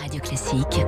Radio 0.00 0.20
Classique. 0.20 0.86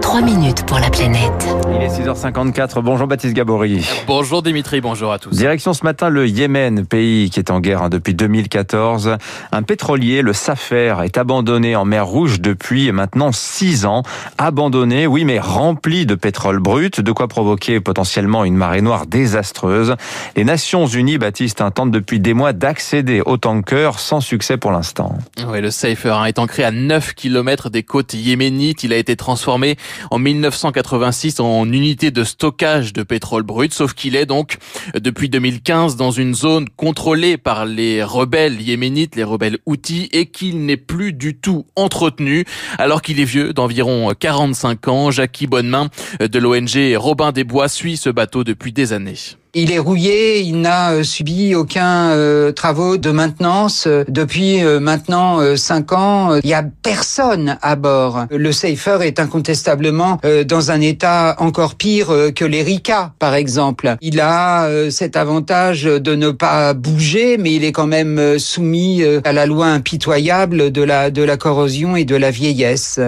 3 0.00 0.20
minutes 0.20 0.66
pour 0.66 0.78
la 0.78 0.90
planète. 0.90 1.48
Il 1.74 1.82
est 1.82 1.88
6h54. 1.88 2.80
Bonjour 2.82 3.06
Baptiste 3.06 3.34
Gabory. 3.34 3.84
Bonjour 4.06 4.42
Dimitri, 4.42 4.80
bonjour 4.80 5.12
à 5.12 5.18
tous. 5.18 5.30
Direction 5.30 5.72
ce 5.72 5.82
matin 5.84 6.08
le 6.08 6.28
Yémen, 6.28 6.84
pays 6.84 7.30
qui 7.30 7.38
est 7.38 7.50
en 7.50 7.60
guerre 7.60 7.82
hein, 7.82 7.88
depuis 7.88 8.14
2014. 8.14 9.16
Un 9.50 9.62
pétrolier, 9.62 10.22
le 10.22 10.32
Safer, 10.34 11.02
est 11.02 11.16
abandonné 11.16 11.74
en 11.74 11.84
mer 11.84 12.06
Rouge 12.06 12.40
depuis 12.40 12.92
maintenant 12.92 13.32
6 13.32 13.86
ans. 13.86 14.02
Abandonné, 14.38 15.06
oui, 15.06 15.24
mais 15.24 15.38
rempli 15.38 16.04
de 16.04 16.14
pétrole 16.14 16.58
brut, 16.58 17.00
de 17.00 17.12
quoi 17.12 17.28
provoquer 17.28 17.80
potentiellement 17.80 18.44
une 18.44 18.56
marée 18.56 18.82
noire 18.82 19.06
désastreuse. 19.06 19.96
Les 20.36 20.44
Nations 20.44 20.86
Unies, 20.86 21.18
Baptiste, 21.18 21.62
tentent 21.74 21.90
depuis 21.90 22.20
des 22.20 22.34
mois 22.34 22.52
d'accéder 22.52 23.22
au 23.24 23.38
tanker 23.38 23.92
sans 23.98 24.20
succès 24.20 24.58
pour 24.58 24.72
l'instant. 24.72 25.16
Oui, 25.48 25.60
le 25.60 25.70
Safer 25.70 26.10
hein, 26.10 26.26
est 26.26 26.38
ancré 26.38 26.64
à 26.64 26.70
9 26.70 27.14
km 27.14 27.70
des 27.70 27.82
côtes 27.82 28.11
yéménites. 28.14 28.84
Il 28.84 28.92
a 28.92 28.96
été 28.96 29.16
transformé 29.16 29.76
en 30.10 30.18
1986 30.18 31.40
en 31.40 31.70
unité 31.70 32.10
de 32.10 32.24
stockage 32.24 32.92
de 32.92 33.02
pétrole 33.02 33.42
brut, 33.42 33.72
sauf 33.74 33.94
qu'il 33.94 34.16
est 34.16 34.26
donc 34.26 34.58
depuis 34.94 35.28
2015 35.28 35.96
dans 35.96 36.10
une 36.10 36.34
zone 36.34 36.68
contrôlée 36.76 37.36
par 37.36 37.66
les 37.66 38.02
rebelles 38.02 38.60
yéménites, 38.60 39.16
les 39.16 39.24
rebelles 39.24 39.58
outils, 39.66 40.08
et 40.12 40.26
qu'il 40.26 40.64
n'est 40.64 40.76
plus 40.76 41.12
du 41.12 41.36
tout 41.36 41.66
entretenu, 41.76 42.44
alors 42.78 43.02
qu'il 43.02 43.20
est 43.20 43.24
vieux 43.24 43.52
d'environ 43.52 44.12
45 44.18 44.88
ans. 44.88 45.10
Jackie 45.10 45.46
Bonnemain 45.46 45.88
de 46.20 46.38
l'ONG 46.38 46.96
Robin 46.96 47.32
des 47.32 47.44
Bois 47.44 47.68
suit 47.68 47.96
ce 47.96 48.10
bateau 48.10 48.44
depuis 48.44 48.72
des 48.72 48.92
années. 48.92 49.41
Il 49.54 49.70
est 49.70 49.78
rouillé, 49.78 50.40
il 50.40 50.62
n'a 50.62 50.92
euh, 50.92 51.02
subi 51.02 51.54
aucun 51.54 52.12
euh, 52.12 52.52
travaux 52.52 52.96
de 52.96 53.10
maintenance 53.10 53.86
depuis 54.08 54.64
euh, 54.64 54.80
maintenant 54.80 55.56
cinq 55.56 55.92
ans. 55.92 56.36
Il 56.42 56.48
y 56.48 56.54
a 56.54 56.64
personne 56.82 57.58
à 57.60 57.76
bord. 57.76 58.24
Le 58.30 58.50
Safer 58.50 59.02
est 59.02 59.20
incontestablement 59.20 60.18
dans 60.46 60.70
un 60.70 60.80
état 60.80 61.36
encore 61.38 61.74
pire 61.74 62.08
que 62.34 62.46
l'Erika, 62.46 63.12
par 63.18 63.34
exemple. 63.34 63.96
Il 64.00 64.20
a 64.20 64.68
cet 64.90 65.16
avantage 65.16 65.84
de 65.84 66.14
ne 66.14 66.30
pas 66.30 66.72
bouger, 66.72 67.36
mais 67.36 67.54
il 67.54 67.64
est 67.64 67.72
quand 67.72 67.86
même 67.86 68.38
soumis 68.38 69.02
à 69.24 69.32
la 69.32 69.44
loi 69.44 69.66
impitoyable 69.66 70.70
de 70.70 70.82
la 70.82 71.10
de 71.10 71.22
la 71.22 71.36
corrosion 71.36 71.96
et 71.96 72.04
de 72.04 72.16
la 72.16 72.30
vieillesse. 72.30 73.00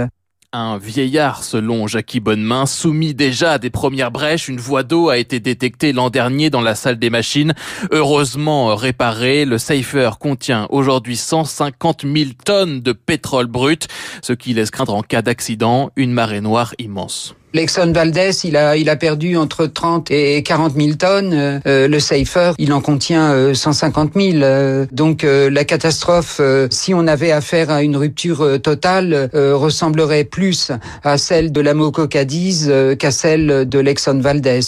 Un 0.56 0.78
vieillard, 0.78 1.42
selon 1.42 1.88
Jackie 1.88 2.20
Bonnemain, 2.20 2.64
soumis 2.64 3.12
déjà 3.12 3.55
à 3.55 3.58
des 3.58 3.70
premières 3.70 4.12
brèches. 4.12 4.47
Une 4.47 4.60
voie 4.60 4.84
d'eau 4.84 5.08
a 5.08 5.19
été 5.19 5.41
détectée 5.41 5.92
l'an 5.92 6.10
dernier 6.10 6.48
dans 6.48 6.60
la 6.60 6.77
salle 6.77 6.97
des 6.97 7.10
machines. 7.10 7.55
Heureusement 7.91 8.77
réparée, 8.77 9.47
le 9.47 9.58
Safer 9.58 10.10
contient 10.20 10.69
aujourd'hui 10.70 11.16
150 11.16 12.02
000 12.02 12.30
tonnes 12.44 12.82
de 12.82 12.92
pétrole 12.92 13.48
brut, 13.48 13.88
ce 14.22 14.32
qui 14.32 14.55
laisse 14.55 14.70
craindre 14.70 14.94
en 14.94 15.02
cas 15.02 15.22
d'accident 15.22 15.91
une 15.97 16.12
marée 16.12 16.41
noire 16.41 16.72
immense. 16.78 17.34
L'Exxon 17.55 17.92
Valdez, 17.92 18.33
il 18.42 18.56
a, 18.56 18.77
il 18.77 18.91
a 18.91 18.97
perdu 18.97 19.36
entre 19.36 19.66
30 19.66 20.10
et 20.10 20.42
40 20.42 20.74
000 20.74 20.94
tonnes. 20.94 21.60
Euh, 21.66 21.86
le 21.86 22.00
Safer, 22.00 22.52
il 22.58 22.72
en 22.72 22.80
contient 22.80 23.55
150 23.55 24.10
euh, 24.16 24.80
000. 24.80 24.86
donc 24.91 25.22
euh, 25.22 25.48
la 25.50 25.64
catastrophe, 25.64 26.41
si 26.70 26.94
on 26.94 27.06
avait 27.06 27.30
affaire 27.30 27.70
à 27.70 27.84
une 27.84 27.97
rupture 27.97 28.60
totale, 28.60 29.30
ressemblerait 29.32 30.25
plus 30.25 30.72
à 31.05 31.16
celle 31.16 31.52
de 31.52 31.60
la 31.60 31.75
Moco 31.75 32.08
Cadiz 32.08 32.72
qu'à 32.98 33.12
celle 33.12 33.69
de 33.69 33.78
l'Exxon 33.78 34.19
Valdez. 34.19 34.60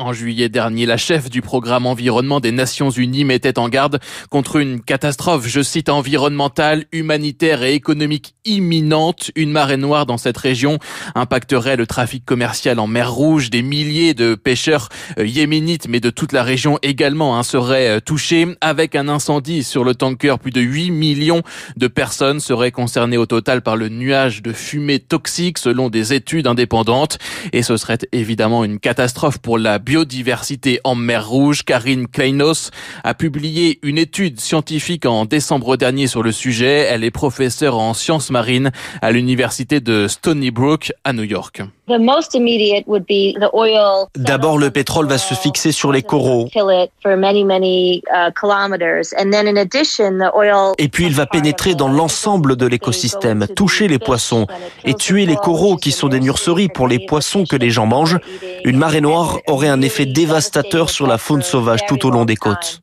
En 0.00 0.12
juillet 0.12 0.48
dernier, 0.48 0.86
la 0.86 0.96
chef 0.96 1.28
du 1.28 1.42
programme 1.42 1.84
environnement 1.84 2.38
des 2.38 2.52
Nations 2.52 2.88
Unies 2.88 3.24
mettait 3.24 3.58
en 3.58 3.68
garde 3.68 3.98
contre 4.30 4.54
une 4.54 4.80
catastrophe, 4.80 5.48
je 5.48 5.60
cite, 5.60 5.88
environnementale, 5.88 6.84
humanitaire 6.92 7.64
et 7.64 7.74
économique 7.74 8.36
imminente. 8.44 9.32
Une 9.34 9.50
marée 9.50 9.76
noire 9.76 10.06
dans 10.06 10.16
cette 10.16 10.38
région 10.38 10.78
impacterait 11.16 11.74
le 11.74 11.88
trafic 11.88 12.24
commercial 12.24 12.78
en 12.78 12.86
mer 12.86 13.12
Rouge. 13.12 13.50
Des 13.50 13.62
milliers 13.62 14.14
de 14.14 14.36
pêcheurs 14.36 14.88
euh, 15.18 15.26
yéménites, 15.26 15.88
mais 15.88 15.98
de 15.98 16.10
toute 16.10 16.30
la 16.30 16.44
région 16.44 16.78
également, 16.82 17.36
hein, 17.36 17.42
seraient 17.42 17.96
euh, 17.96 18.00
touchés. 18.00 18.46
Avec 18.60 18.94
un 18.94 19.08
incendie 19.08 19.64
sur 19.64 19.82
le 19.82 19.96
tanker, 19.96 20.38
plus 20.38 20.52
de 20.52 20.60
8 20.60 20.92
millions 20.92 21.42
de 21.76 21.88
personnes 21.88 22.38
seraient 22.38 22.70
concernées 22.70 23.18
au 23.18 23.26
total 23.26 23.62
par 23.62 23.74
le 23.74 23.88
nuage 23.88 24.42
de 24.42 24.52
fumée 24.52 25.00
toxique, 25.00 25.58
selon 25.58 25.90
des 25.90 26.14
études 26.14 26.46
indépendantes. 26.46 27.18
Et 27.52 27.64
ce 27.64 27.76
serait 27.76 27.98
évidemment 28.12 28.62
une 28.62 28.78
catastrophe 28.78 29.38
pour 29.38 29.58
la 29.58 29.80
biodiversité 29.88 30.80
en 30.84 30.94
mer 30.94 31.26
Rouge. 31.26 31.64
Karine 31.64 32.08
Kleinos 32.08 32.70
a 33.04 33.14
publié 33.14 33.78
une 33.82 33.96
étude 33.96 34.38
scientifique 34.38 35.06
en 35.06 35.24
décembre 35.24 35.78
dernier 35.78 36.06
sur 36.06 36.22
le 36.22 36.30
sujet. 36.30 36.86
Elle 36.90 37.04
est 37.04 37.10
professeure 37.10 37.78
en 37.78 37.94
sciences 37.94 38.30
marines 38.30 38.70
à 39.00 39.12
l'université 39.12 39.80
de 39.80 40.06
Stony 40.06 40.50
Brook 40.50 40.92
à 41.04 41.14
New 41.14 41.22
York. 41.22 41.62
D'abord, 44.14 44.58
le 44.58 44.70
pétrole 44.70 45.06
va 45.06 45.16
se 45.16 45.32
fixer 45.32 45.72
sur 45.72 45.90
les 45.90 46.02
coraux. 46.02 46.48
Et 50.78 50.88
puis, 50.88 51.06
il 51.06 51.14
va 51.14 51.24
pénétrer 51.24 51.74
dans 51.74 51.88
l'ensemble 51.88 52.56
de 52.56 52.66
l'écosystème, 52.66 53.46
toucher 53.56 53.88
les 53.88 53.98
poissons 53.98 54.46
et 54.84 54.92
tuer 54.92 55.24
les 55.24 55.36
coraux 55.36 55.76
qui 55.76 55.92
sont 55.92 56.08
des 56.08 56.20
nurseries 56.20 56.68
pour 56.68 56.88
les 56.88 56.98
poissons 56.98 57.44
que 57.48 57.56
les 57.56 57.70
gens 57.70 57.86
mangent. 57.86 58.18
Une 58.64 58.76
marée 58.76 59.00
noire 59.00 59.38
aurait 59.46 59.68
un 59.68 59.77
effet 59.82 60.06
dévastateur 60.06 60.90
sur 60.90 61.06
la 61.06 61.18
faune 61.18 61.42
sauvage 61.42 61.86
tout 61.86 62.06
au 62.06 62.10
long 62.10 62.24
des 62.24 62.36
côtes. 62.36 62.80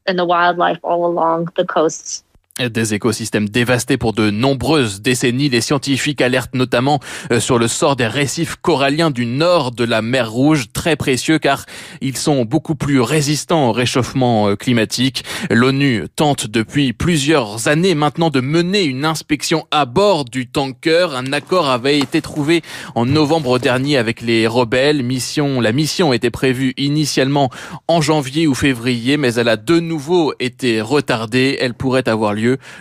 Des 2.58 2.94
écosystèmes 2.94 3.50
dévastés 3.50 3.98
pour 3.98 4.14
de 4.14 4.30
nombreuses 4.30 5.02
décennies. 5.02 5.50
Les 5.50 5.60
scientifiques 5.60 6.22
alertent 6.22 6.56
notamment 6.56 7.02
euh, 7.34 7.42
sur 7.42 7.60
le 7.60 7.68
sort 7.68 7.98
des 7.98 8.08
récifs 8.08 8.56
coralliens 8.56 9.12
du 9.12 9.26
nord 9.26 9.72
de 9.72 9.84
la 9.84 10.02
mer 10.02 10.32
Rouge, 10.32 10.68
très 10.72 10.96
précieux 10.96 11.38
car 11.38 11.66
ils 12.00 12.16
sont 12.16 12.46
beaucoup 12.46 12.76
plus 12.76 13.02
résistants 13.02 13.68
au 13.68 13.72
réchauffement 13.74 14.48
euh, 14.48 14.56
climatique. 14.56 15.26
L'ONU 15.50 16.06
tente 16.16 16.48
depuis 16.48 16.94
plusieurs 16.94 17.68
années 17.68 17.94
maintenant 17.94 18.30
de 18.30 18.40
mener 18.40 18.86
une 18.86 19.04
inspection 19.04 19.68
à 19.70 19.84
bord 19.84 20.24
du 20.24 20.48
tanker. 20.48 21.14
Un 21.14 21.34
accord 21.34 21.68
avait 21.68 22.00
été 22.00 22.22
trouvé 22.22 22.62
en 22.96 23.06
novembre 23.06 23.60
dernier 23.60 23.98
avec 23.98 24.22
les 24.22 24.48
rebelles. 24.48 25.04
Mission, 25.04 25.60
la 25.60 25.74
mission 25.74 26.14
était 26.14 26.32
prévue 26.32 26.74
initialement 26.78 27.50
en 27.90 28.00
janvier 28.00 28.48
ou 28.48 28.54
février, 28.56 29.18
mais 29.18 29.34
elle 29.34 29.50
a 29.50 29.58
de 29.58 29.82
nouveau 29.82 30.34
été 30.40 30.80
retardée. 30.80 31.58
Elle 31.60 31.74
pourrait 31.74 32.08
avoir 32.08 32.34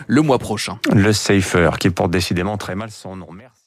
le 0.07 0.21
mois 0.21 0.39
prochain. 0.39 0.79
Le 0.93 1.13
Safer 1.13 1.77
qui 1.79 1.89
porte 1.89 2.11
décidément 2.11 2.57
très 2.57 2.75
mal 2.75 2.91
son 2.91 3.15
nom. 3.15 3.27
Merci. 3.31 3.64